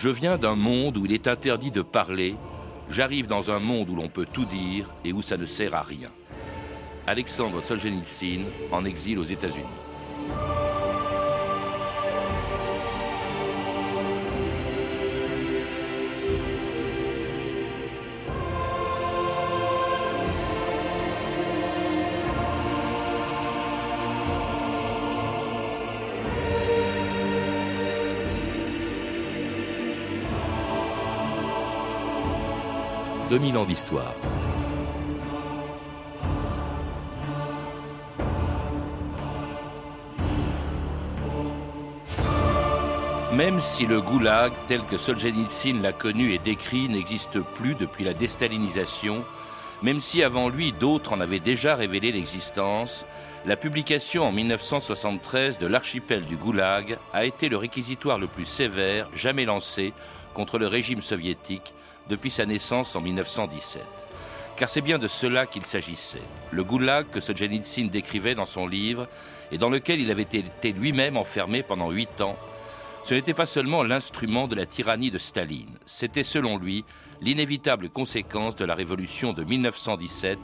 [0.00, 2.34] Je viens d'un monde où il est interdit de parler,
[2.88, 5.82] j'arrive dans un monde où l'on peut tout dire et où ça ne sert à
[5.82, 6.08] rien.
[7.06, 9.89] Alexandre Solzhenitsyn en exil aux États-Unis.
[33.30, 34.12] 2000 ans d'histoire.
[43.32, 48.14] Même si le goulag, tel que Solzhenitsyn l'a connu et décrit, n'existe plus depuis la
[48.14, 49.22] déstalinisation,
[49.80, 53.06] même si avant lui d'autres en avaient déjà révélé l'existence,
[53.46, 59.08] la publication en 1973 de l'archipel du goulag a été le réquisitoire le plus sévère
[59.14, 59.92] jamais lancé
[60.34, 61.74] contre le régime soviétique
[62.08, 63.82] depuis sa naissance en 1917.
[64.56, 66.22] Car c'est bien de cela qu'il s'agissait.
[66.50, 69.08] Le goulag que Solzhenitsyn décrivait dans son livre
[69.52, 72.36] et dans lequel il avait été lui-même enfermé pendant huit ans,
[73.02, 76.84] ce n'était pas seulement l'instrument de la tyrannie de Staline, c'était selon lui
[77.22, 80.38] l'inévitable conséquence de la révolution de 1917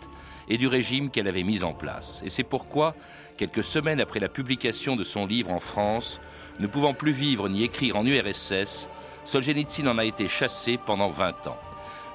[0.48, 2.22] et du régime qu'elle avait mis en place.
[2.24, 2.94] Et c'est pourquoi,
[3.36, 6.20] quelques semaines après la publication de son livre en France,
[6.60, 8.88] ne pouvant plus vivre ni écrire en URSS,
[9.26, 11.58] Solzhenitsyn en a été chassé pendant 20 ans,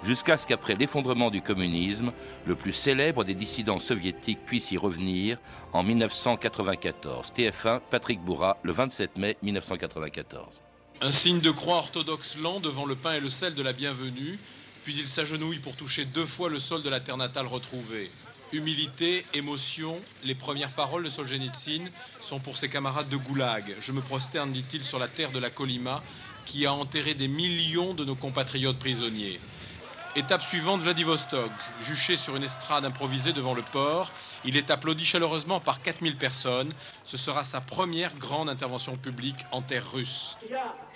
[0.01, 2.13] jusqu'à ce qu'après l'effondrement du communisme,
[2.47, 5.37] le plus célèbre des dissidents soviétiques puisse y revenir
[5.73, 7.33] en 1994.
[7.35, 10.61] TF1, Patrick Bourra, le 27 mai 1994.
[11.01, 14.39] Un signe de croix orthodoxe lent devant le pain et le sel de la bienvenue,
[14.85, 18.09] puis il s'agenouille pour toucher deux fois le sol de la terre natale retrouvée.
[18.53, 21.89] Humilité, émotion, les premières paroles de Solzhenitsyn
[22.21, 23.63] sont pour ses camarades de goulag.
[23.79, 26.03] Je me prosterne, dit-il, sur la terre de la Colima,
[26.45, 29.39] qui a enterré des millions de nos compatriotes prisonniers.
[30.13, 31.51] Étape suivante, Vladivostok.
[31.81, 34.11] Juché sur une estrade improvisée devant le port,
[34.43, 36.73] il est applaudi chaleureusement par 4000 personnes.
[37.05, 40.35] Ce sera sa première grande intervention publique en terre russe.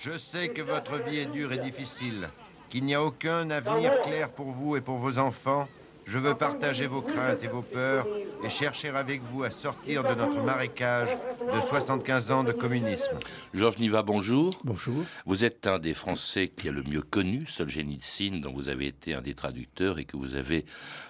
[0.00, 2.28] Je sais que votre vie est dure et difficile,
[2.68, 5.66] qu'il n'y a aucun avenir clair pour vous et pour vos enfants,
[6.06, 8.06] je veux partager vos craintes et vos peurs
[8.44, 11.08] et chercher avec vous à sortir de notre marécage
[11.52, 13.18] de 75 ans de communisme.
[13.52, 14.50] Georges Niva, bonjour.
[14.62, 15.04] Bonjour.
[15.24, 19.14] Vous êtes un des Français qui a le mieux connu Solzhenitsyn, dont vous avez été
[19.14, 20.64] un des traducteurs et que vous avez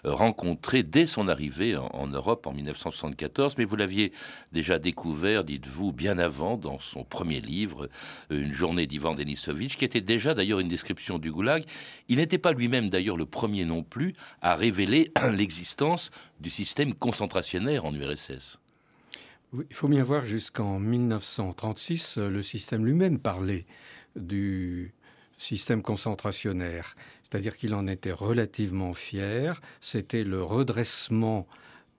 [0.06, 3.58] euh, rencontré dès son arrivée en, Europe en 1974.
[3.58, 4.12] Mais vous l'aviez
[4.52, 7.90] déjà découvert, dites-vous, bien avant, dans son premier livre,
[8.32, 11.64] euh, Une journée d'Ivan Denisovitch, qui était déjà d'ailleurs une description du goulag.
[12.08, 14.85] Il n'était pas lui-même d'ailleurs le premier non plus à révéler
[15.32, 16.10] l'existence
[16.40, 18.58] du système concentrationnaire en URSS.
[19.54, 23.66] il faut bien voir jusqu'en 1936, le système lui-même parlait
[24.14, 24.94] du
[25.38, 29.60] système concentrationnaire, c'est-à-dire qu'il en était relativement fier.
[29.80, 31.46] C'était le redressement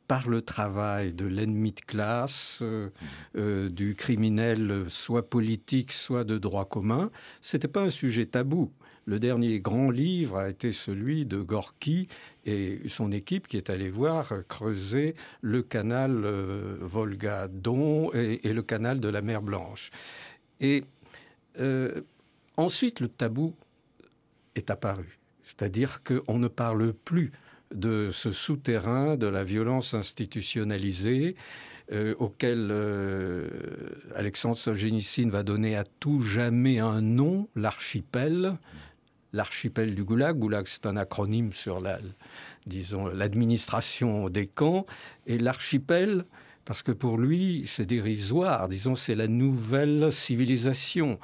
[0.07, 2.89] par le travail de l'ennemi de classe, euh,
[3.35, 7.11] euh, du criminel, soit politique, soit de droit commun.
[7.41, 8.71] C'était pas un sujet tabou.
[9.07, 12.09] Le dernier grand livre a été celui de Gorky
[12.45, 18.99] et son équipe qui est allée voir creuser le canal euh, Volga-Don et, le canal
[18.99, 19.91] de la mer Blanche.
[20.59, 20.83] Et
[21.59, 22.01] euh,
[22.57, 23.55] ensuite, le tabou
[24.55, 25.19] est apparu.
[25.41, 27.31] C'est-à-dire qu'on ne parle plus
[27.73, 31.35] de ce souterrain de la violence institutionnalisée
[31.91, 32.73] euh, auquel
[34.15, 38.57] Alexandre Solzhenitsyn va donner à tout jamais un nom, l'archipel,
[39.33, 40.37] l'archipel du Goulag.
[40.37, 41.99] Goulag, c'est un acronyme sur la,
[42.65, 44.85] disons, l'administration des camps.
[45.25, 46.25] Et l'archipel,
[46.65, 48.67] parce que pour lui, c'est dérisoire.
[48.67, 51.19] Disons, c'est la nouvelle civilisation.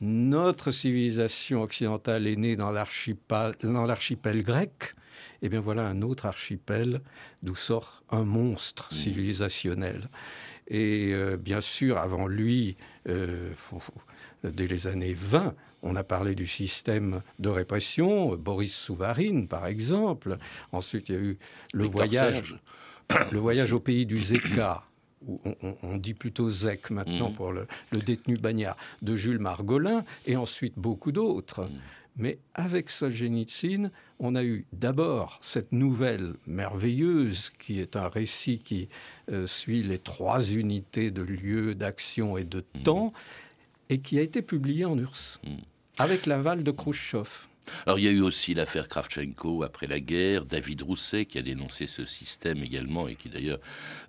[0.00, 4.94] Notre civilisation occidentale est née dans l'archipel grec.
[5.42, 7.00] Et eh bien voilà un autre archipel
[7.42, 8.94] d'où sort un monstre mmh.
[8.94, 10.08] civilisationnel.
[10.68, 12.76] Et euh, bien sûr, avant lui,
[13.08, 13.52] euh,
[14.42, 20.38] dès les années 20, on a parlé du système de répression, Boris Souvarine par exemple.
[20.72, 21.38] Ensuite, il y a eu
[21.72, 22.58] le voyage,
[23.30, 24.84] le voyage au pays du Zeka.
[25.26, 25.40] Où
[25.82, 27.34] on, dit plutôt Zek maintenant mmh.
[27.34, 31.62] pour le, détenu bagnard, de Jules Margolin, et ensuite beaucoup d'autres.
[31.64, 31.80] Mmh.
[32.16, 38.88] Mais avec Solzhenitsyn, on a eu d'abord cette nouvelle merveilleuse qui est un récit qui
[39.30, 42.82] euh, suit les trois unités de lieu, d'action et de mmh.
[42.82, 43.12] temps,
[43.90, 45.40] et qui a été publié en URSS
[45.98, 47.46] avec l'aval de Khrushchev.
[47.86, 51.42] Alors il y a eu aussi l'affaire Kravchenko après la guerre, David Rousset qui a
[51.42, 53.58] dénoncé ce système également et qui d'ailleurs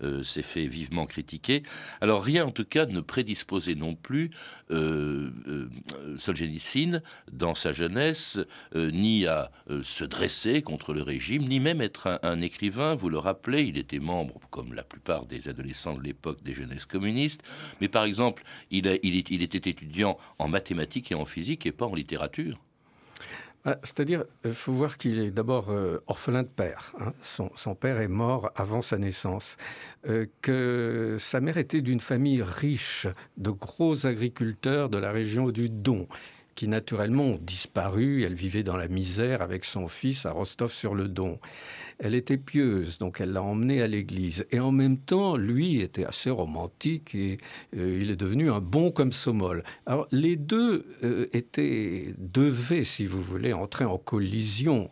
[0.04, 1.64] euh, s'est fait vivement critiquer.
[2.02, 4.32] Alors rien en tout cas ne prédisposait non plus
[4.72, 5.70] euh, euh
[6.18, 7.02] Solzhenitsyn
[7.32, 8.40] dans sa jeunesse
[8.76, 9.52] ni à
[9.84, 12.96] se dresser contre le régime, ni même être un, écrivain.
[12.96, 16.86] Vous le rappelez, il était membre, comme la plupart des adolescents de l'époque, des jeunesses
[16.86, 17.44] communistes.
[17.82, 22.60] Mais par exemple, il était étudiant en mathématiques et en physique et pas en littérature.
[23.70, 26.94] Ah, c'est-à-dire, il faut voir qu'il est d'abord euh, orphelin de père.
[27.02, 27.12] Hein.
[27.22, 29.58] Son, père est mort avant sa naissance.
[30.08, 35.70] Euh, que sa mère était d'une famille riche, de gros agriculteurs de la région du
[35.70, 36.08] Don
[36.58, 38.24] qui naturellement ont disparu.
[38.24, 41.38] Elle vivait dans la misère avec son fils à Rostov-sur-le-Don.
[42.00, 44.48] Elle était pieuse, donc elle l'a emmené à l'église.
[44.50, 47.38] Et en même temps, lui était assez romantique et
[47.78, 49.64] euh, il est devenu un bon comme Somol.
[49.86, 54.90] Alors les deux euh, étaient, devaient, si vous voulez, entrer en collision.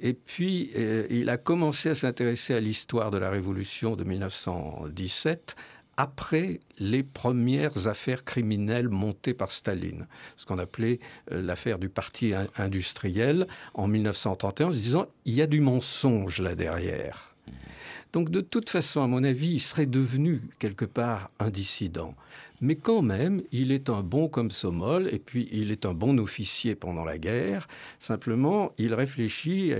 [0.00, 5.54] Et puis, euh, il a commencé à s'intéresser à l'histoire de la Révolution de 1917
[6.00, 10.06] après les premières affaires criminelles montées par Staline,
[10.36, 10.98] ce qu'on appelait
[11.30, 16.40] euh, l'affaire du parti industriel en 1931, en se disant il y a du mensonge
[16.40, 17.34] là derrière.
[18.14, 22.14] Donc de toute façon, à mon avis, il serait devenu quelque part un dissident
[22.60, 26.18] mais quand même, il est un bon comme Somol, et puis il est un bon
[26.18, 27.66] officier pendant la guerre.
[27.98, 29.72] Simplement, il réfléchit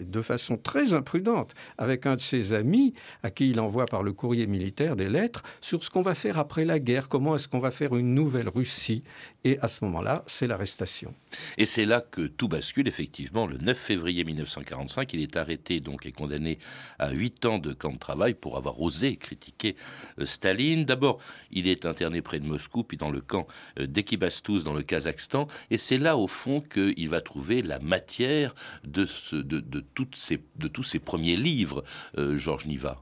[0.00, 4.12] de façon très imprudente avec un de ses amis, à qui il envoie par le
[4.12, 7.60] courrier militaire des lettres, sur ce qu'on va faire après la guerre, comment est-ce qu'on
[7.60, 9.02] va faire une nouvelle Russie.
[9.44, 11.14] Et à ce moment-là, c'est l'arrestation.
[11.58, 13.46] Et c'est là que tout bascule, effectivement.
[13.46, 16.58] Le 9 février 1945, il est arrêté donc et condamné
[16.98, 19.76] à 8 ans de camp de travail pour avoir osé critiquer
[20.18, 20.84] euh, Staline.
[20.84, 21.18] D'abord,
[21.50, 23.46] il est un interné près de Moscou, puis dans le camp
[23.78, 25.46] euh, d'Ekibastuz dans le Kazakhstan.
[25.70, 28.54] Et c'est là, au fond, qu'il va trouver la matière
[28.84, 31.84] de, ce, de, toutes ces, de tous ces premiers livres,
[32.18, 33.00] euh, Georges Niva.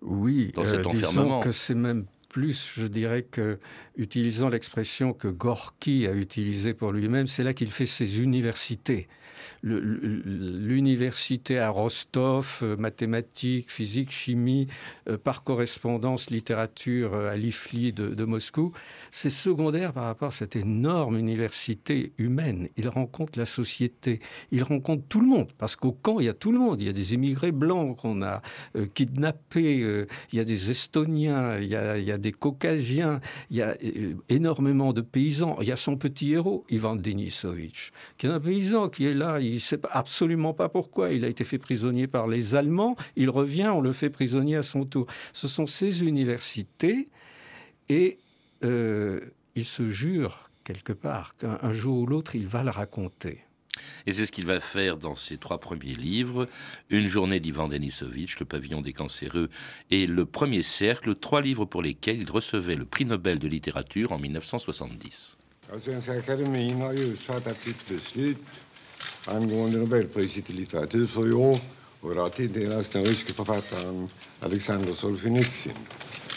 [0.00, 3.58] Oui, dans cet euh, disons que c'est même plus, je dirais que,
[3.96, 9.08] utilisant l'expression que Gorky a utilisée pour lui-même, c'est là qu'il fait ses universités
[9.62, 14.68] l'université à Rostov, euh, mathématiques, physique, chimie,
[15.08, 18.72] euh, par correspondance, littérature euh, à l'IFLI de, Moscou,
[19.10, 22.68] c'est secondaire par rapport à cette énorme université humaine.
[22.76, 24.20] Il rencontre la société,
[24.52, 26.80] il rencontre tout le monde, parce qu'au camp, il y a tout le monde.
[26.80, 28.42] Il y a des émigrés blancs qu'on a
[28.94, 33.20] kidnappés, il y a des Estoniens, il y a, des Caucasiens,
[33.50, 33.74] il y a
[34.28, 35.56] énormément de paysans.
[35.60, 39.29] Il y a son petit héros, Ivan Denisovitch, qui est un paysan qui est là,
[39.38, 41.12] il ne sait absolument pas pourquoi.
[41.12, 42.96] Il a été fait prisonnier par les Allemands.
[43.16, 45.06] Il revient, on le fait prisonnier à son tour.
[45.32, 47.08] Ce sont ces universités
[47.88, 48.18] et
[48.64, 49.20] euh,
[49.54, 53.44] il se jure quelque part qu'un jour ou l'autre, il va le raconter.
[54.06, 56.48] Et c'est ce qu'il va faire dans ses trois premiers livres,
[56.90, 59.48] Une journée d'Ivan Denisovitch, Le pavillon des cancéreux
[59.90, 64.12] et Le premier cercle, trois livres pour lesquels il recevait le prix Nobel de littérature
[64.12, 65.36] en 1970.
[69.26, 71.58] Angående Nobelpriset i litteratur för i år
[72.00, 74.08] och det har tilldelats den ryske författaren
[74.40, 75.72] Alexander Solzhenitsyn.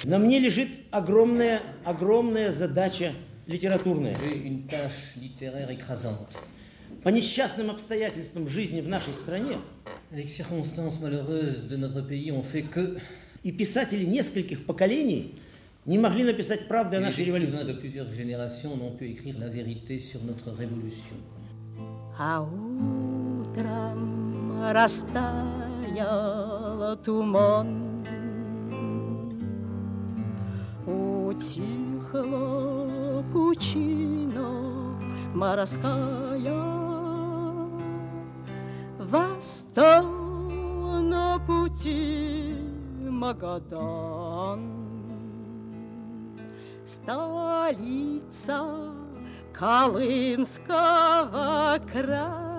[0.05, 3.13] На мне лежит огромная, огромная задача
[3.45, 4.17] литературная.
[7.03, 9.57] По несчастным обстоятельствам жизни в нашей стране
[13.43, 15.35] и писатели нескольких поколений
[15.85, 17.65] не могли написать правды о нашей революции.
[22.17, 24.01] А утром
[24.71, 25.35] растаял
[26.97, 28.05] туман,
[30.85, 32.13] Утихла
[33.33, 34.95] пучина
[35.33, 36.53] морская,
[38.99, 40.05] Восстал
[41.01, 42.55] на пути
[43.09, 44.61] Магадан,
[46.85, 48.67] Столица
[49.53, 50.79] Колымского
[51.91, 52.52] края.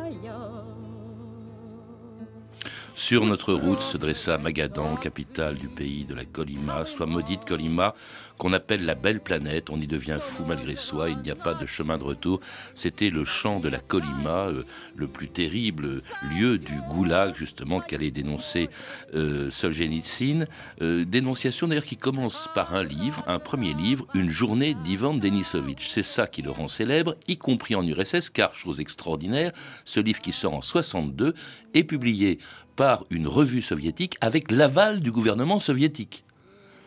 [2.96, 7.96] Sur notre route se dressa Magadan, capitale du pays de la Colima, soit maudite Colima,
[8.38, 9.68] qu'on appelle la belle planète.
[9.68, 12.40] On y devient fou malgré soi, il n'y a pas de chemin de retour.
[12.76, 16.02] C'était le champ de la Colima, euh, le plus terrible
[16.38, 18.70] lieu du goulag, justement, qu'allait dénoncer
[19.14, 20.46] euh, Solzhenitsyn.
[20.80, 25.88] Euh, dénonciation d'ailleurs qui commence par un livre, un premier livre, Une journée d'Ivan Denisovitch.
[25.88, 29.50] C'est ça qui le rend célèbre, y compris en URSS, car, chose extraordinaire,
[29.84, 31.34] ce livre qui sort en 62
[31.74, 32.38] est publié
[32.76, 36.24] par une revue soviétique avec l'aval du gouvernement soviétique.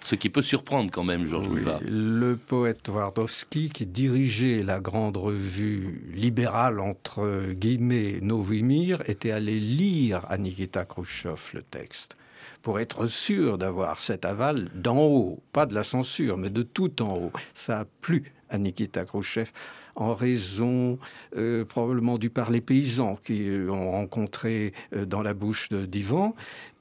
[0.03, 5.17] Ce qui peut surprendre quand même, Georges Oui, le poète Twardowski, qui dirigeait la grande
[5.17, 12.15] revue libérale, entre guillemets, Novimir, était allé lire à Nikita Khrouchtchev le texte
[12.61, 17.01] pour être sûr d'avoir cet aval d'en haut, pas de la censure, mais de tout
[17.01, 17.31] en haut.
[17.53, 19.51] Ça a plu à Nikita Khrouchtchev
[19.97, 20.99] en raison
[21.35, 26.35] euh, probablement du parler paysan qui euh, ont rencontré euh, dans la bouche de d'Ivan,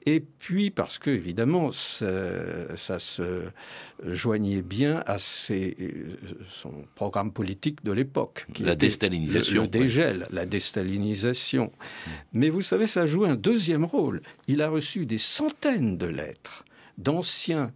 [0.05, 2.05] et puis parce que évidemment ça,
[2.77, 3.41] ça se
[4.05, 5.75] joignait bien à ses,
[6.47, 9.67] son programme politique de l'époque, qui La était déstalinisation, le, le ouais.
[9.67, 11.73] dégel, la déstalinisation.
[12.31, 14.21] Mais vous savez, ça joue un deuxième rôle.
[14.47, 16.63] Il a reçu des centaines de lettres
[16.97, 17.73] d'anciens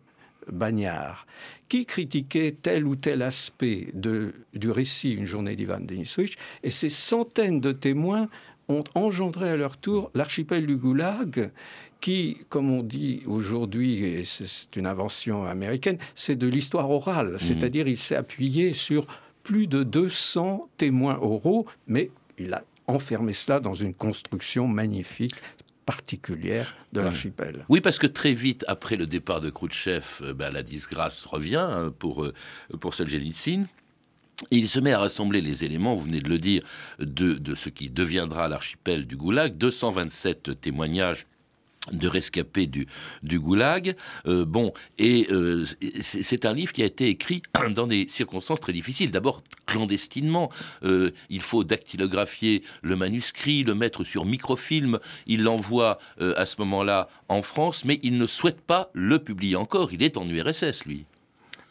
[0.52, 1.26] bagnards
[1.70, 6.90] qui critiquaient tel ou tel aspect de, du récit Une journée d'Ivan Denisovitch, et ces
[6.90, 8.28] centaines de témoins
[8.68, 11.52] ont engendré à leur tour l'archipel du Goulag,
[12.00, 17.88] qui, comme on dit aujourd'hui, et c'est- une invention américaine, c'est de l'histoire orale, c'est-à-dire
[17.88, 19.06] il s'est appuyé sur
[19.44, 25.36] plus de 200 témoins oraux, mais il a enfermé cela dans une construction magnifique,
[25.92, 27.66] particulière de l'archipel.
[27.68, 31.68] Oui, parce que très vite après le départ de Khrouchtchev, euh, ben, la disgrâce revient
[31.70, 32.34] hein, pour, euh,
[32.80, 33.66] pour Solzhenitsyn.
[34.50, 36.64] Et il se met à rassembler les éléments, vous venez de le dire,
[37.00, 39.58] de, de ce qui deviendra l'archipel du Goulag.
[39.58, 41.28] 227 témoignages
[41.92, 42.88] de rescapés du,
[43.40, 43.96] goulag.
[44.28, 45.66] Euh, bon, et euh,
[46.02, 49.12] c'est un livre qui a été écrit dans des circonstances très difficiles.
[49.12, 50.52] D'abord, clandestinement.
[50.84, 55.00] Euh, il faut dactylographier le manuscrit, le mettre sur microfilm.
[55.26, 59.94] Il l'envoie à ce moment-là en France, mais il ne souhaite pas le publier encore.
[59.94, 61.06] Il est en URSS, lui.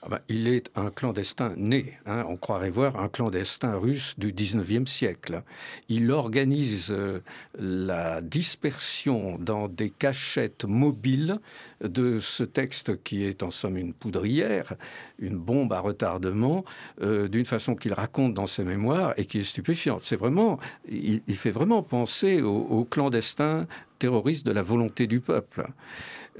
[0.03, 1.99] Ah ben, il est un clandestin né.
[2.07, 2.25] hein.
[2.27, 5.43] on croirait voir un clandestin russe du 19e siècle.
[5.91, 7.21] Il organise euh,
[7.59, 11.39] la dispersion dans des cachettes mobiles
[11.83, 14.73] de ce texte qui est en somme une poudrière,
[15.19, 16.65] une bombe à retardement,
[17.03, 20.01] euh, d'une façon qu'il raconte dans ses mémoires et qui est stupéfiante.
[20.03, 23.67] C'est vraiment, il, fait vraiment penser aux, aux clandestins
[23.99, 25.67] terroristes de la volonté du peuple.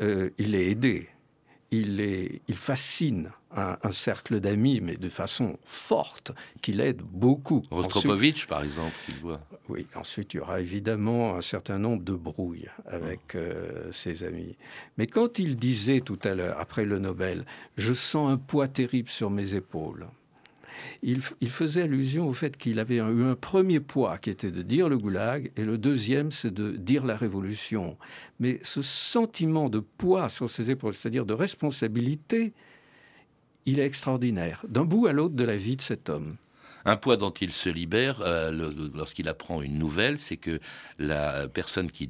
[0.01, 1.11] Euh, il est aidé
[1.71, 7.63] il, est, il fascine un, un cercle d'amis, mais de façon forte, qui l'aide beaucoup.
[7.71, 9.41] Rostropovitch, par exemple, il voit.
[9.69, 14.57] oui, ensuite il y aura évidemment un certain nombre de brouilles avec euh, ses amis.
[14.99, 17.45] Mais quand il disait tout à l'heure, après le Nobel,
[17.77, 20.07] je sens un poids terrible sur mes épaules,
[21.03, 24.89] il, faisait allusion au fait qu'il avait eu un premier poids qui était de dire
[24.89, 27.97] le goulag et le deuxième c'est de dire la révolution.
[28.39, 32.53] Mais ce sentiment de poids sur ses épaules, c'est-à-dire de responsabilité,
[33.67, 36.37] il est extraordinaire, d'un bout à l'autre de la vie de cet homme.
[36.85, 40.61] Un poids dont il se libère euh, lorsqu'il apprend une nouvelle, c'est que
[40.99, 42.09] la personne qui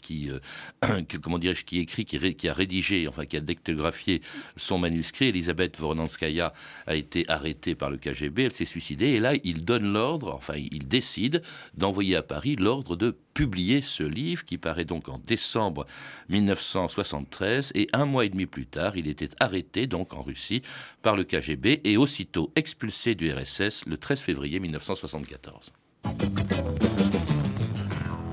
[0.00, 1.02] qui, euh,
[1.66, 4.22] qui écrit, qui a rédigé, enfin qui a dictographié
[4.56, 6.52] son manuscrit, Elisabeth Voronanskaya,
[6.86, 8.44] a été arrêtée par le KGB.
[8.44, 11.42] Elle s'est suicidée et là, il donne l'ordre, enfin, il décide
[11.74, 15.86] d'envoyer à Paris l'ordre de publier ce livre qui paraît donc en décembre
[16.28, 20.62] 1973 et un mois et demi plus tard, il était arrêté donc en Russie
[21.02, 25.70] par le KGB et aussitôt expulsé du RSS le 13 février 1974.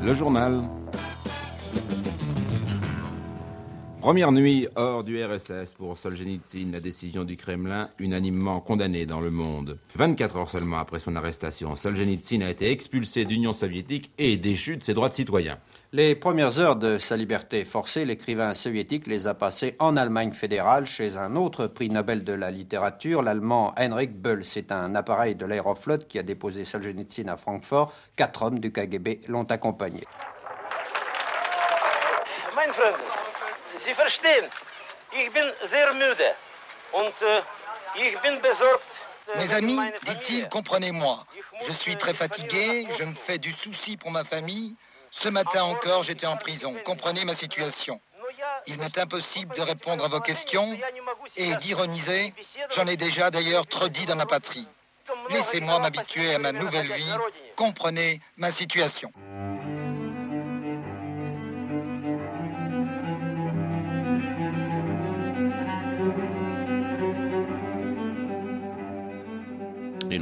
[0.01, 0.63] Le journal.
[4.01, 9.29] Première nuit hors du RSS pour Solzhenitsyn, la décision du Kremlin unanimement condamnée dans le
[9.29, 9.77] monde.
[9.96, 14.84] 24 heures seulement après son arrestation, Solzhenitsyn a été expulsé d'Union soviétique et déchu de
[14.86, 15.58] ses droits de citoyen.
[15.91, 20.86] Les premières heures de sa liberté forcée, l'écrivain soviétique les a passées en Allemagne fédérale
[20.86, 24.46] chez un autre prix Nobel de la littérature, l'allemand Heinrich Böll.
[24.46, 27.94] C'est un appareil de l'aéroflotte qui a déposé Solzhenitsyn à Francfort.
[28.15, 30.06] Quatre hommes du KGB l'ont accompagné.
[33.79, 34.45] Mein Freund, Sie verstehen,
[35.12, 36.36] ich bin sehr müde
[36.91, 37.41] und äh,
[37.95, 38.88] ich bin besorgt.
[39.33, 41.25] äh, Mes amis, dit-il, comprenez-moi.
[41.67, 44.75] Je suis très fatigué, je me fais du souci pour ma famille.
[45.12, 46.75] Ce matin encore, j'étais en prison.
[46.83, 48.00] Comprenez ma situation.
[48.67, 50.77] Il m'est impossible de répondre à vos questions
[51.36, 52.33] et d'ironiser.
[52.75, 54.67] J'en ai déjà d'ailleurs trop dit dans ma patrie.
[55.29, 57.13] Laissez-moi m'habituer à ma nouvelle vie.
[57.55, 59.12] Comprenez ma situation.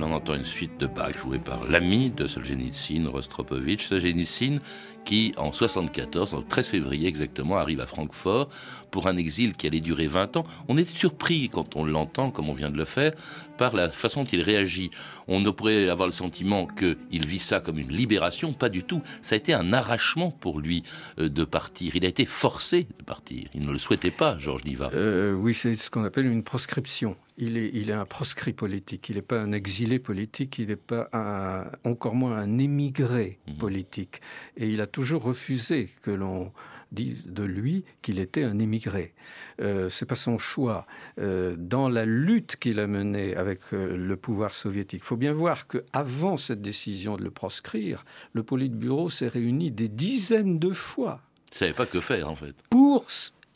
[0.01, 3.88] En entend une suite de Bach jouée par l'ami de Solzhenitsyn, Rostropovitch.
[3.88, 4.60] Solzhenitsyn
[5.08, 8.50] qui, en 74, en 13 février exactement, arrive à Francfort
[8.92, 10.46] pour un exil qui allait durer 20 ans.
[10.68, 13.13] On est surpris quand on l'entend, comme on vient de le faire,
[13.58, 14.92] par la façon dont il réagit.
[15.30, 19.01] On pourrait avoir le sentiment qu'il vit ça comme une libération, pas du tout.
[19.22, 20.84] Ça a été un arrachement pour lui
[21.20, 21.96] euh, de partir.
[21.96, 23.48] Il a été forcé de partir.
[23.54, 24.92] Il ne le souhaitait pas, Georges Niva.
[24.94, 27.16] Euh, oui, c'est ce qu'on appelle une proscription.
[27.38, 29.10] Il est, il est un proscrit politique.
[29.10, 30.58] Il n'est pas un exilé politique.
[30.58, 33.58] Il n'est pas un, encore moins un émigré mmh.
[33.58, 34.22] politique.
[34.56, 36.51] Et il a toujours refusé que l'on
[36.91, 39.13] dise de lui qu'il était un immigré.
[39.62, 40.86] Euh, c'est pas son choix.
[41.20, 45.34] Euh, dans la lutte qu'il a menée avec euh, le pouvoir soviétique, il faut bien
[45.34, 50.72] voir que avant cette décision de le proscrire, le Politburo s'est réuni des dizaines de
[50.72, 51.22] fois.
[51.51, 52.56] Il savait pas que faire en fait.
[52.70, 53.06] Pour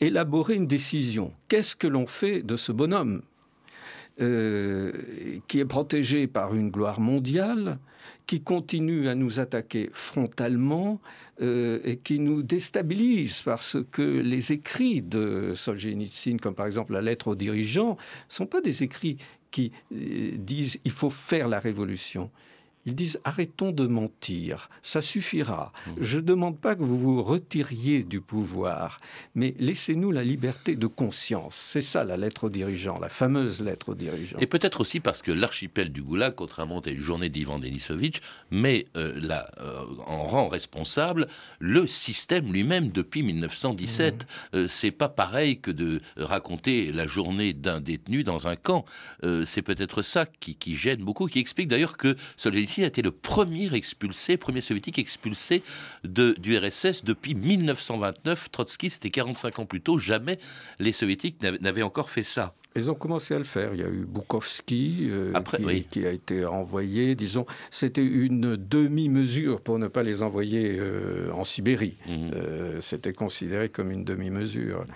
[0.00, 1.32] élaborer une décision.
[1.48, 3.22] Qu'est-ce que l'on fait de ce bonhomme?
[4.20, 4.92] Euh,
[5.48, 7.78] qui est protégé par une gloire mondiale,
[8.26, 11.00] qui continue à nous attaquer frontalement
[11.40, 17.02] euh, et qui nous déstabilise parce que les écrits de Solzhenitsyn, comme par exemple la
[17.02, 17.96] lettre aux dirigeants,
[18.28, 19.16] sont pas des écrits
[19.50, 22.30] qui euh, disent il faut faire la révolution.
[22.86, 25.72] Ils disent arrêtons de mentir, ça suffira.
[25.86, 25.90] Mmh.
[26.00, 28.98] Je ne demande pas que vous vous retiriez du pouvoir,
[29.34, 31.54] mais laissez-nous la liberté de conscience.
[31.54, 34.38] C'est ça la lettre aux dirigeants, la fameuse lettre aux dirigeants.
[34.40, 38.20] Et peut-être aussi parce que l'archipel du Goulag, contrairement à une journée d'Ivan Denisovitch,
[38.50, 39.20] met euh,
[39.60, 41.28] euh, en rang responsable
[41.60, 44.14] le système lui-même depuis 1917.
[44.14, 44.56] Mmh.
[44.56, 48.84] Euh, c'est pas pareil que de raconter la journée d'un détenu dans un camp.
[49.24, 53.02] Euh, c'est peut-être ça qui, qui, gêne beaucoup, qui explique d'ailleurs que Solzhenitsyn a été
[53.02, 55.62] le premier expulsé, premier soviétique expulsé
[56.04, 58.50] de, du RSS depuis 1929.
[58.50, 59.98] Trotsky, c'était 45 ans plus tôt.
[59.98, 60.38] Jamais
[60.78, 62.54] les soviétiques n'avaient encore fait ça.
[62.74, 63.74] Ils ont commencé à le faire.
[63.74, 67.14] Il y a eu Bukowski euh, qui, qui, a été envoyé.
[67.14, 71.98] Disons, c'était une demi-mesure pour ne pas les envoyer euh, en Sibérie.
[72.06, 72.30] Mmh.
[72.34, 74.86] Euh, c'était considéré comme une demi-mesure.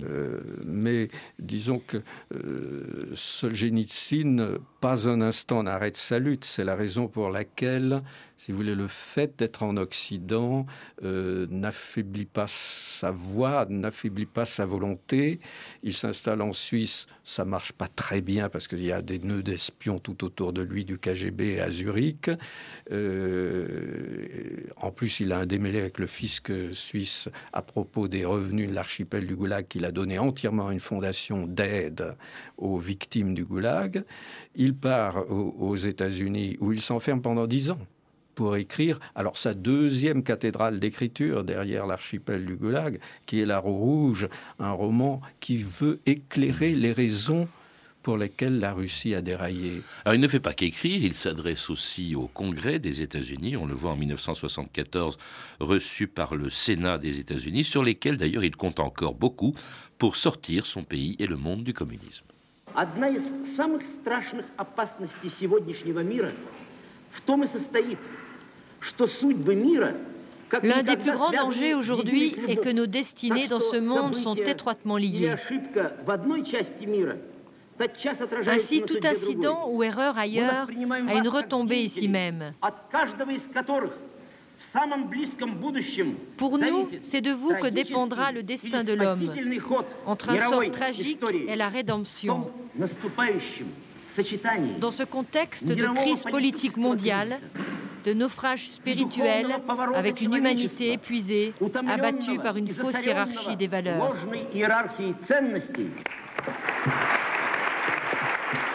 [0.00, 1.08] Euh, mais
[1.38, 1.98] disons que
[2.34, 6.44] euh, Solzhenitsyn, pas un instant n'arrête sa lutte.
[6.44, 8.02] C'est la raison pour laquelle
[8.42, 10.66] si vous voulez, le fait d'être en Occident
[11.04, 15.38] euh, n'affaiblit pas sa voix, n'affaiblit pas sa volonté.
[15.84, 19.44] Il s'installe en Suisse, ça marche pas très bien parce qu'il y a des nœuds
[19.44, 22.32] d'espions tout autour de lui du KGB à Zurich.
[22.90, 28.68] Euh, en plus, il a un démêlé avec le fisc suisse à propos des revenus
[28.68, 32.16] de l'archipel du Goulag qu'il a donné entièrement une fondation d'aide
[32.58, 34.04] aux victimes du Goulag.
[34.54, 37.78] Il part aux, aux États-Unis où il s'enferme pendant dix ans
[38.34, 43.76] pour écrire alors sa deuxième cathédrale d'écriture derrière l'archipel du Goulag, qui est La Roue
[43.76, 47.48] Rouge, un roman qui veut éclairer les raisons
[48.03, 49.81] pour lesquelles la Russie a déraillé.
[50.05, 53.73] Alors il ne fait pas qu'écrire, il s'adresse aussi au Congrès des États-Unis, on le
[53.73, 55.17] voit en 1974,
[55.59, 59.55] reçu par le Sénat des États-Unis, sur lesquels d'ailleurs il compte encore beaucoup
[59.97, 62.25] pour sortir son pays et le monde du communisme.
[62.75, 63.23] Одна из
[63.55, 66.31] самых страшных опасностей сегодняшнего мира
[67.11, 67.97] в том и состоит,
[70.63, 74.97] L'un des plus grands dangers aujourd'hui est que nos destinées dans ce monde sont étroitement
[74.97, 75.35] liées.
[78.46, 80.68] Ainsi, tout incident ou erreur ailleurs
[81.08, 82.52] a une retombée ici même.
[86.36, 89.30] Pour nous, c'est de vous que dépendra le destin de l'homme,
[90.06, 92.50] entre un sort tragique et la rédemption.
[94.80, 97.40] Dans ce contexte de crise politique mondiale,
[98.04, 99.46] de naufrage spirituel
[99.94, 101.54] avec une humanité épuisée,
[101.86, 104.14] abattue par une fausse hiérarchie des valeurs.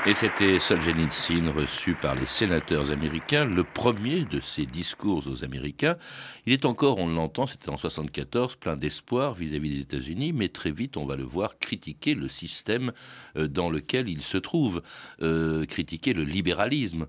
[0.08, 5.98] Et c'était Solzhenitsyn reçu par les sénateurs américains, le premier de ses discours aux Américains.
[6.46, 10.72] Il est encore, on l'entend, c'était en 74, plein d'espoir vis-à-vis des États-Unis, mais très
[10.72, 12.94] vite, on va le voir critiquer le système
[13.36, 14.82] euh, dans lequel il se trouve,
[15.22, 17.08] euh, critiquer le libéralisme.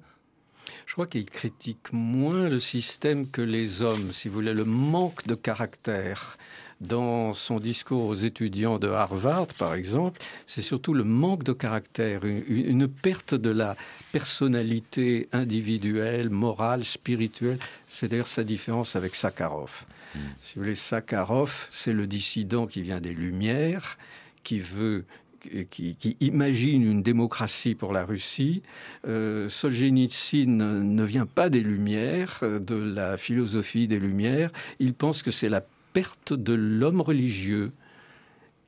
[0.84, 5.24] Je crois qu'il critique moins le système que les hommes, si vous voulez, le manque
[5.28, 6.36] de caractère
[6.80, 12.24] dans son discours aux étudiants de Harvard, par exemple, c'est surtout le manque de caractère,
[12.24, 13.76] une, une, perte de la
[14.12, 17.58] personnalité individuelle, morale, spirituelle.
[17.86, 19.84] C'est d'ailleurs sa différence avec Sakharov.
[20.14, 20.18] Mm.
[20.40, 23.98] Si vous voulez, Sakharov, c'est le dissident qui vient des Lumières,
[24.44, 25.04] qui veut
[25.70, 28.62] qui, qui, imagine une démocratie pour la Russie.
[29.06, 34.50] Euh, Solzhenitsyn ne vient pas des Lumières, de la philosophie des Lumières.
[34.80, 35.64] Il pense que c'est la
[35.98, 37.72] perte de l'homme religieux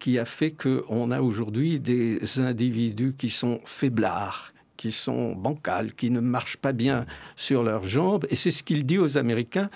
[0.01, 6.11] qui a fait qu'on a aujourd'hui des individus qui sont faiblards, qui sont bancales, qui
[6.11, 8.27] ne marchent pas bien sur leurs jambes.
[8.31, 9.71] Et c'est ce qu'il dit aux Américains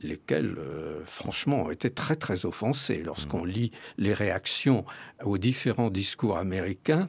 [0.00, 3.02] lesquels, euh, franchement, ont été très, très offensés.
[3.04, 3.48] Lorsqu'on mmh.
[3.48, 4.84] lit les réactions
[5.24, 7.08] aux différents discours américains,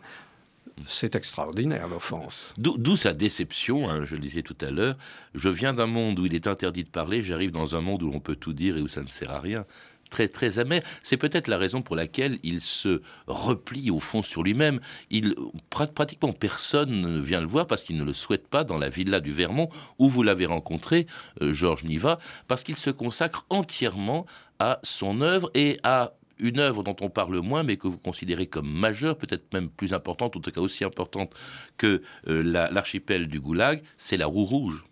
[0.86, 2.54] c'est extraordinaire, l'offense.
[2.58, 4.96] D'où sa déception, hein, je le disais tout à l'heure.
[5.34, 8.12] Je viens d'un monde où il est interdit de parler, j'arrive dans un monde où
[8.12, 9.66] l'on peut tout dire et où ça ne sert à rien
[10.10, 10.82] très très amer.
[11.04, 14.80] C'est peut-être la raison pour laquelle il se replie au fond sur lui-même.
[15.10, 15.36] Il
[15.70, 19.20] pratiquement personne ne vient le voir parce qu'il ne le souhaite pas dans la villa
[19.20, 21.06] du Vermont où vous l'avez rencontré,
[21.42, 24.26] euh, Georges Niva, parce qu'il se consacre entièrement
[24.60, 28.48] à son œuvre et à une œuvre dont on parle moins, mais que vous considérez
[28.48, 31.34] comme majeure, peut-être même plus importante, en tout cas aussi importante
[31.78, 34.86] que euh, l'archipel du Goulag, c'est la roue rouge.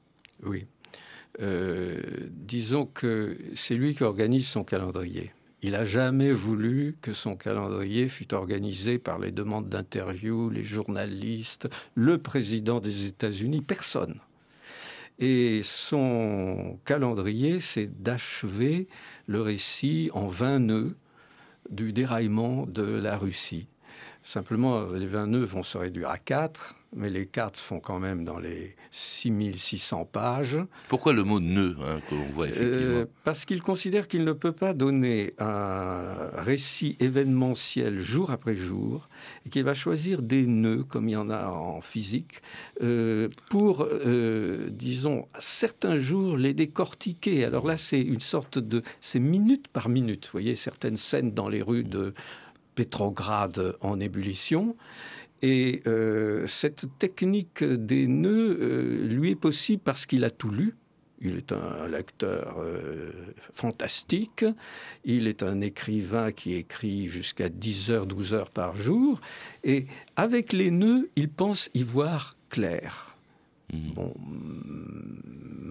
[0.44, 0.66] Oui.
[1.42, 5.34] Euh, disons que c'est lui qui organise son calendrier.
[5.62, 11.68] Il n'a jamais voulu que son calendrier fût organisé par les demandes d'interview, les journalistes,
[11.96, 14.20] le président des États-Unis, personne.
[15.18, 18.88] Et son calendrier, c'est d'achever
[19.28, 20.96] le récit en 20 nœuds
[21.70, 23.68] du déraillement de la Russie.
[24.28, 28.24] Simplement, les 20 nœuds vont se réduire à 4 mais les cartes font quand même
[28.24, 30.58] dans les 6600 pages.
[30.88, 34.32] Pourquoi le mot nœud hein, que l'on voit effectivement euh, Parce qu'il considère qu'il ne
[34.32, 39.10] peut pas donner un récit événementiel jour après jour
[39.46, 42.40] et qu'il va choisir des nœuds, comme il y en a en physique,
[42.82, 47.44] euh, pour, euh, disons, certains jours les décortiquer.
[47.44, 48.82] Alors là, c'est une sorte de...
[49.02, 50.26] C'est minute par minute.
[50.26, 52.14] Vous voyez, certaines scènes dans les rues de
[52.76, 54.76] Pétrograd en ébullition.
[55.42, 60.74] Et euh, cette technique des nœuds euh, lui est possible parce qu'il a tout lu.
[61.22, 63.12] Il est un lecteur euh,
[63.54, 64.46] fantastique.
[65.04, 69.20] Il est un écrivain qui écrit jusqu'à 10 heures, 12 heures par jour.
[69.64, 73.15] Et avec les nœuds, il pense y voir clair.
[73.74, 73.94] Mmh.
[73.94, 74.14] Bon,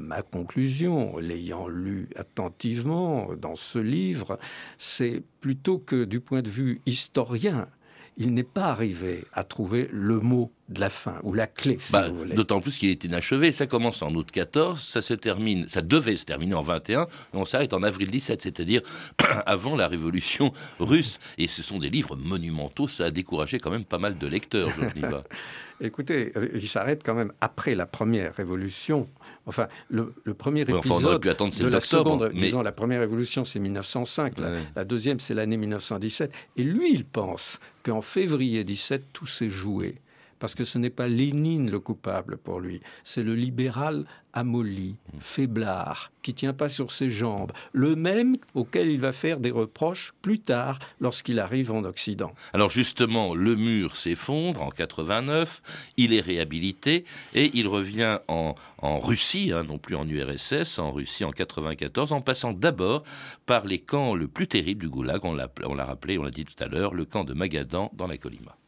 [0.04, 4.38] ma conclusion, l'ayant lu attentivement dans ce livre,
[4.78, 7.68] c'est plutôt que du point de vue historien,
[8.16, 11.78] il n'est pas arrivé à trouver le mot de la fin ou la clé.
[11.92, 13.52] Bah, d'autant plus qu'il est inachevé.
[13.52, 17.06] Ça commence en août 14, ça se termine, ça devait se terminer en 21, et
[17.34, 18.80] on s'arrête en avril 17, c'est-à-dire
[19.46, 21.18] avant la révolution russe.
[21.38, 22.88] Et ce sont des livres monumentaux.
[22.88, 25.24] Ça a découragé quand même pas mal de lecteurs, je pas.
[25.80, 29.08] Écoutez, il s'arrête quand même après la première révolution.
[29.46, 34.34] Enfin, le, premier épisode de la seconde, disons, la première révolution, c'est 1905.
[34.76, 36.32] La, deuxième, c'est l'année 1917.
[36.56, 39.96] Et lui, il pense qu'en février 17, tout s'est joué
[40.44, 44.04] parce que ce n'est pas Lénine le coupable pour lui, c'est le libéral
[44.34, 49.50] amolli, faiblard, qui tient pas sur ses jambes, le même auquel il va faire des
[49.50, 52.34] reproches plus tard lorsqu'il arrive en Occident.
[52.52, 55.62] Alors justement, le mur s'effondre en 89,
[55.96, 61.24] il est réhabilité et il revient en, Russie, hein, non plus en URSS, en Russie
[61.24, 63.02] en 94, en passant d'abord
[63.46, 66.62] par les camps le plus terrible du Goulag, on l'a rappelé, on l'a dit tout
[66.62, 68.58] à l'heure, le camp de Magadan dans la Colima.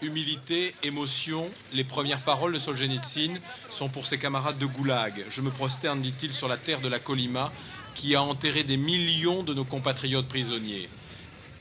[0.00, 3.36] Humilité, émotion, les premières paroles de Solzhenitsyn
[3.72, 5.24] sont pour ses camarades de Goulag.
[5.28, 7.50] Je me prosterne, dit-il, sur la terre de la Colima,
[7.96, 10.88] qui a enterré des millions de nos compatriotes prisonniers.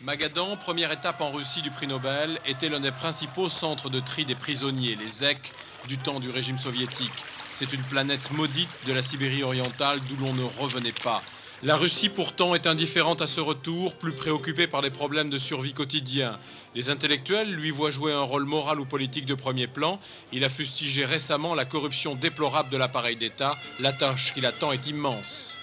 [0.04, 4.24] Magadan, première étape en Russie du prix Nobel, était l'un des principaux centres de tri
[4.24, 5.40] des prisonniers, les EC
[5.88, 7.10] du temps du régime soviétique.
[7.54, 11.24] C'est une planète maudite de la Sibérie orientale d'où l'on ne revenait pas.
[11.64, 15.74] La Russie pourtant est indifférente à ce retour, plus préoccupée par les problèmes de survie
[15.74, 16.38] quotidien.
[16.76, 20.00] Les intellectuels lui voient jouer un rôle moral ou politique de premier plan.
[20.32, 23.56] Il a fustigé récemment la corruption déplorable de l'appareil d'État.
[23.80, 25.58] La tâche qu'il attend est immense.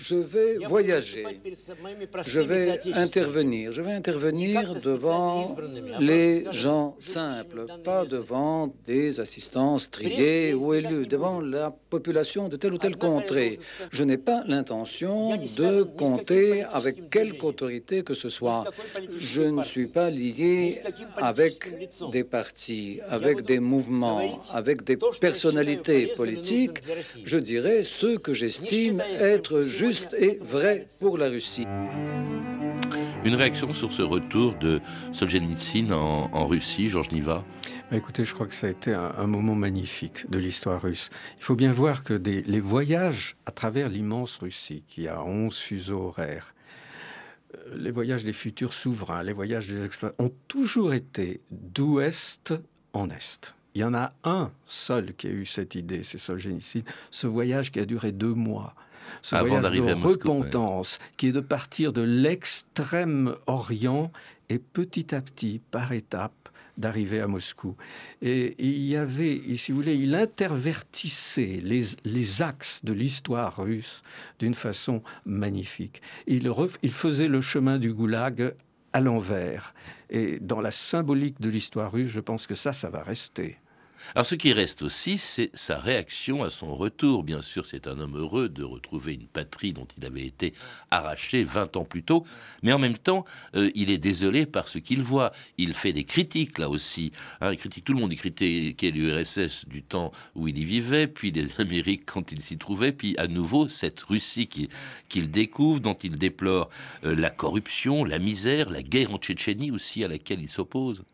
[0.00, 1.24] Je vais voyager.
[2.26, 3.72] Je vais intervenir.
[3.72, 5.54] Je vais intervenir devant
[6.00, 12.72] les gens simples, pas devant des assistances triées ou élus, devant la population de telle
[12.72, 13.60] ou telle contrée.
[13.92, 18.64] Je n'ai pas l'intention de compter avec quelque autorité que ce soit.
[19.18, 20.80] Je ne suis pas lié
[21.16, 21.54] avec
[22.10, 26.78] des partis, avec des mouvements, avec des personnalités politiques.
[27.26, 31.66] Je dirais ce que j'estime être juste juste et vrai pour la Russie.
[33.24, 37.44] Une réaction sur ce retour de Solzhenitsyn en, en Russie, Georges Niva?
[37.90, 41.10] Bah, Écoutez, je crois que ça a été un, moment magnifique de l'histoire russe.
[41.38, 45.56] Il faut bien voir que des, les voyages à travers l'immense Russie, qui a 11
[45.56, 46.54] fuseaux horaires,
[47.56, 52.54] euh, les voyages des futurs souverains, les voyages des exploitants, ont toujours été d'ouest
[52.92, 53.56] en est.
[53.74, 57.72] Il y en a un seul qui a eu cette idée, c'est Solzhenitsyn, ce voyage
[57.72, 58.76] qui a duré deux mois
[59.22, 64.10] ce voyage de repentance, qui est de partir de l'extrême Orient
[64.48, 67.76] et petit à petit, par étapes, d'arriver à Moscou.
[68.22, 74.02] Et il y avait, si vous voulez, il intervertissait les, les axes de l'histoire russe
[74.38, 76.00] d'une façon magnifique.
[76.26, 76.50] Il,
[76.82, 78.54] il faisait le chemin du goulag
[78.92, 79.74] à l'envers.
[80.08, 83.58] Et dans la symbolique de l'histoire russe, je pense que ça, ça va rester.
[84.14, 87.22] Alors ce qui reste aussi, c'est sa réaction à son retour.
[87.22, 90.52] Bien sûr, c'est un homme heureux de retrouver une patrie dont il avait été
[90.90, 92.24] arraché 20 ans plus tôt,
[92.62, 95.32] mais en même temps, euh, il est désolé par ce qu'il voit.
[95.58, 97.12] Il fait des critiques là aussi.
[97.40, 98.12] Hein, il critique tout le monde.
[98.12, 102.58] Il critiquait l'URSS du temps où il y vivait, puis les Amériques quand il s'y
[102.58, 104.48] trouvait, puis à nouveau cette Russie
[105.08, 106.70] qu'il découvre, dont il déplore
[107.04, 111.04] euh, la corruption, la misère, la guerre en Tchétchénie aussi à laquelle il s'oppose.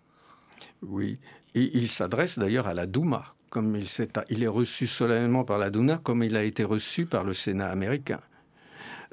[0.83, 1.18] Oui,
[1.57, 6.23] il s'adresse d'ailleurs à la Douma, comme il, est, reçu solennellement par la Douma, comme
[6.23, 8.21] il a été reçu par le Sénat américain.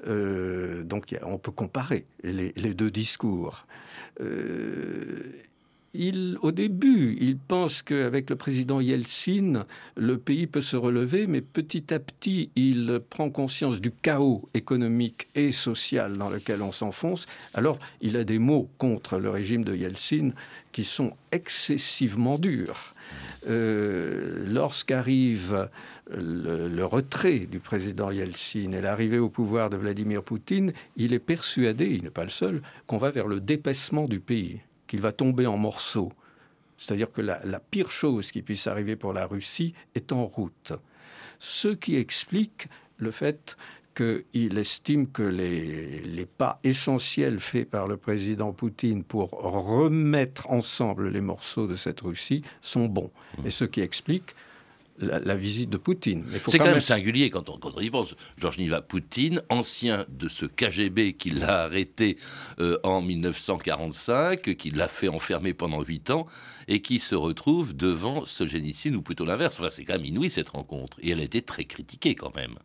[0.08, 3.66] Euh, donc on peut comparer les, deux discours.
[4.20, 5.32] Euh,
[5.94, 11.42] il, au début, il pense qu'avec le président Yeltsin, le pays peut se relever, mais
[11.42, 17.28] petit à petit, il prend conscience du chaos économique et social dans lequel on s'enfonce.
[17.54, 20.32] Alors, il a des mots contre le régime de Yeltsin
[20.72, 22.96] qui sont excessivement durs.
[23.48, 25.70] Euh, lorsqu'arrive
[26.10, 31.20] le, le, retrait du président Yeltsin et l'arrivée au pouvoir de Vladimir Poutine, il est
[31.20, 34.62] persuadé, il n'est pas le seul, qu'on va vers le dépaissement du pays
[34.94, 36.12] qu'il va tomber en morceaux.
[36.78, 40.72] C'est-à-dire que la, pire chose qui puisse arriver pour la Russie est en route.
[41.40, 43.58] Ce qui explique le fait
[43.96, 51.10] qu'il estime que les, les, pas essentiels faits par le président Poutine pour remettre ensemble
[51.10, 53.10] les morceaux de cette Russie sont bons.
[53.46, 54.36] Et ce qui explique
[55.00, 56.26] la, visite de Poutine.
[56.48, 58.16] C'est quand, même singulier quand on, quand on y pense.
[58.38, 62.18] Georges Niva Poutine, ancien de ce KGB qui l'a arrêté
[62.60, 66.28] euh, en 1945, qui l'a fait enfermer pendant huit ans,
[66.68, 69.58] et qui se retrouve devant Solzhenitsyn, ou plutôt l'inverse.
[69.60, 70.98] Enfin, c'est quand même inouï cette rencontre.
[71.02, 72.56] Et elle a été très critiquée quand même.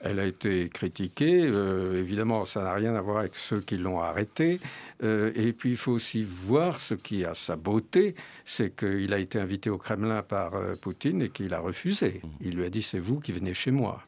[0.00, 1.42] Elle a été critiquée.
[1.42, 4.60] Euh, évidemment, ça n'a rien à voir avec ceux qui l'ont arrêté.
[5.02, 9.18] Euh, et puis, il faut aussi voir ce qui a sa beauté, c'est qu'il a
[9.18, 12.20] été invité au Kremlin par euh, Poutine et qu'il a refusé.
[12.22, 12.28] Mmh.
[12.40, 14.02] Il lui a dit c'est vous qui venez chez moi.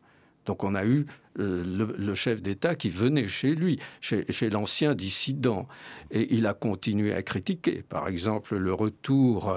[0.46, 5.68] Donc on a eu le, chef d'État qui venait chez lui, chez, chez l'ancien dissident.
[6.11, 7.85] Et il a continué à critiquer.
[7.88, 9.55] Par exemple, le retour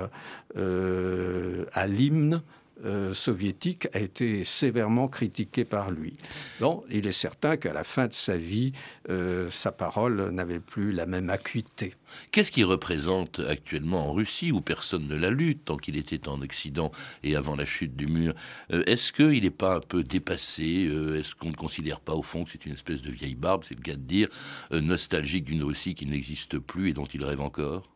[0.56, 2.44] à l'hymne
[2.86, 6.14] euh, soviétique a été sévèrement critiqué par lui.
[6.60, 8.72] Bon, il est certain qu'à la fin de sa vie,
[9.10, 11.94] euh, sa parole n'avait plus la même acuité.
[12.32, 16.42] Qu'est-ce qu'il représente actuellement en Russie, où personne ne l'a lu tant qu'il était en
[16.42, 16.92] Occident
[17.24, 18.34] et avant la chute du mur?
[18.72, 22.44] Euh, Est-ce qu'il n'est pas un peu dépassé Est-ce qu'on ne considère pas au fond
[22.44, 24.30] que c'est une espèce de vieille barbe, c'est le cas de dire,
[24.72, 27.93] nostalgique d'une Russie qui n'existe plus et dont il rêve encore?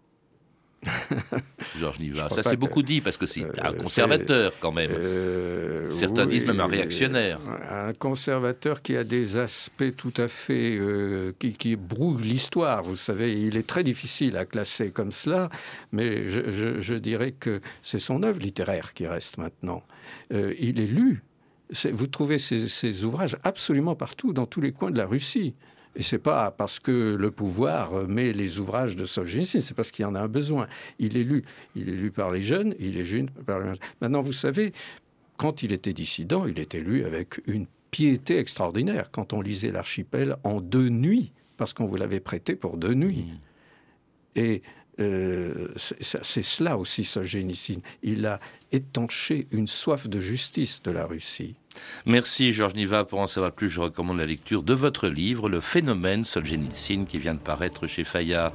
[1.80, 2.30] Georges Niva.
[2.30, 4.92] Ça, c'est beaucoup dit parce que c'est euh, un conservateur quand même.
[4.92, 7.40] Euh, Certains disent même un réactionnaire.
[7.70, 10.78] Un conservateur qui a des aspects tout à fait.
[10.78, 12.84] Euh, qui, qui brouille l'histoire.
[12.84, 15.50] Vous savez, il est très difficile à classer comme cela,
[15.92, 19.84] mais je, dirais que c'est son œuvre littéraire qui reste maintenant.
[20.32, 21.24] il est lu.
[21.92, 25.54] vous trouvez ces ouvrages absolument partout, dans tous les coins de la Russie.
[25.98, 30.04] Et c'est pas parce que le pouvoir met les ouvrages de Solzhenitsyn, c'est parce qu'il
[30.04, 30.68] y en a un besoin.
[31.00, 31.44] Il est lu,
[31.76, 33.74] il est lu par les jeunes, il est lu par les...
[34.00, 34.74] Maintenant, vous savez,
[35.38, 39.10] quand il était dissident, il était lu avec une piété extraordinaire.
[39.12, 43.26] Quand on lisait l'archipel en deux nuits, parce qu'on vous l'avait prêté pour deux nuits.
[43.26, 44.40] Mmh.
[44.40, 44.62] Et
[45.00, 47.82] euh, c'est cela aussi Solzhenitsyn.
[48.04, 48.40] Il a
[48.72, 51.56] étanché une soif de justice de la Russie.
[52.06, 53.04] Merci Georges Niva.
[53.04, 57.18] Pour en savoir plus, je recommande la lecture de votre livre, Le phénomène Solzhenitsyn, qui
[57.18, 58.52] vient de paraître chez Fayard.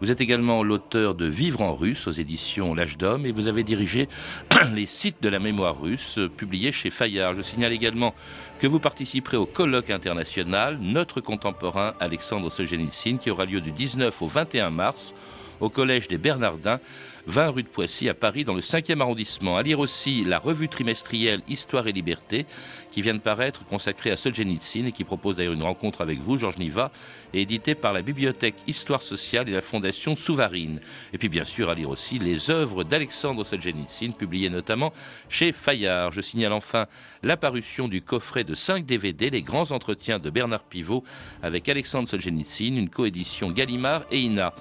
[0.00, 3.62] Vous êtes également l'auteur de Vivre en russe aux éditions L'âge d'homme et vous avez
[3.62, 4.08] dirigé
[4.74, 7.34] les sites de la mémoire russe publiés chez Fayard.
[7.34, 8.14] Je signale également
[8.58, 14.22] que vous participerez au colloque international Notre contemporain Alexandre Solzhenitsyn qui aura lieu du 19
[14.22, 15.14] au 21 mars
[15.60, 16.80] au Collège des Bernardins
[17.26, 19.56] 20 rue de Poissy à Paris dans le 5e arrondissement.
[19.56, 22.46] À lire aussi la revue trimestrielle Histoire et Liberté
[22.90, 26.38] qui vient de paraître consacrée à Solzhenitsyn et qui propose d'ailleurs une rencontre avec vous,
[26.38, 26.90] Georges Niva,
[27.32, 30.80] et éditée par la Bibliothèque Histoire sociale et la Fondation Souvarine.
[31.12, 34.92] Et puis bien sûr à lire aussi les œuvres d'Alexandre Solzhenitsyn publiées notamment
[35.28, 36.12] chez Fayard.
[36.12, 36.86] Je signale enfin
[37.22, 41.04] l'apparition du coffret de 5 DVD, les grands entretiens de Bernard Pivot
[41.42, 44.52] avec Alexandre Solzhenitsyn, une coédition Gallimard et INA.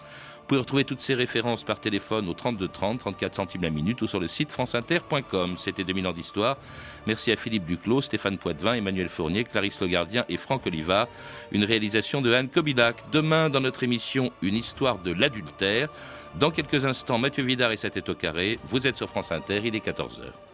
[0.50, 4.08] Pouvez retrouver toutes ces références par téléphone au 32 30, 34 centimes la minute ou
[4.08, 5.56] sur le site franceinter.com.
[5.58, 6.58] C'était 2000 ans d'histoire.
[7.06, 11.08] Merci à Philippe Duclos, Stéphane Poitvin, Emmanuel Fournier, Clarisse Le Gardien et Franck Oliva.
[11.52, 12.96] Une réalisation de Anne Kobilac.
[13.12, 15.90] Demain, dans notre émission, une histoire de l'adultère.
[16.40, 18.58] Dans quelques instants, Mathieu Vidard et sa tête au carré.
[18.70, 20.32] Vous êtes sur France Inter, il est 14h.